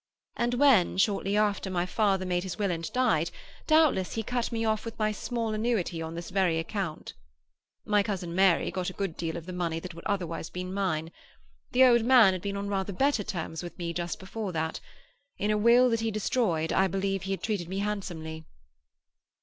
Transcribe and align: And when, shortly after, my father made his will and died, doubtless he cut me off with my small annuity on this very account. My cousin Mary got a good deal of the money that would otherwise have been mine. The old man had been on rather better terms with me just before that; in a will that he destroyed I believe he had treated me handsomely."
And 0.35 0.55
when, 0.55 0.97
shortly 0.97 1.37
after, 1.37 1.69
my 1.69 1.85
father 1.85 2.25
made 2.25 2.41
his 2.41 2.57
will 2.57 2.71
and 2.71 2.91
died, 2.91 3.29
doubtless 3.67 4.13
he 4.13 4.23
cut 4.23 4.51
me 4.51 4.65
off 4.65 4.83
with 4.83 4.97
my 4.97 5.11
small 5.11 5.53
annuity 5.53 6.01
on 6.01 6.15
this 6.15 6.31
very 6.31 6.57
account. 6.57 7.13
My 7.85 8.01
cousin 8.01 8.33
Mary 8.33 8.71
got 8.71 8.89
a 8.89 8.93
good 8.93 9.15
deal 9.15 9.37
of 9.37 9.45
the 9.45 9.53
money 9.53 9.79
that 9.79 9.93
would 9.93 10.05
otherwise 10.07 10.47
have 10.47 10.53
been 10.53 10.73
mine. 10.73 11.11
The 11.71 11.83
old 11.83 12.03
man 12.03 12.33
had 12.33 12.41
been 12.41 12.57
on 12.57 12.67
rather 12.67 12.93
better 12.93 13.23
terms 13.23 13.61
with 13.61 13.77
me 13.77 13.93
just 13.93 14.17
before 14.17 14.51
that; 14.53 14.79
in 15.37 15.51
a 15.51 15.55
will 15.57 15.87
that 15.91 15.99
he 15.99 16.09
destroyed 16.09 16.73
I 16.73 16.87
believe 16.87 17.21
he 17.21 17.31
had 17.33 17.43
treated 17.43 17.69
me 17.69 17.77
handsomely." 17.77 18.47